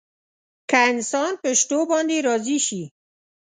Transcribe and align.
که 0.69 0.77
انسان 0.91 1.31
په 1.41 1.49
شتو 1.59 1.79
باندې 1.91 2.17
راضي 2.27 2.57
شي. 2.67 2.83